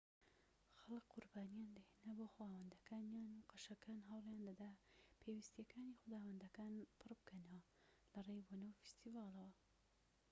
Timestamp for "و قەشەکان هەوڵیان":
3.31-4.41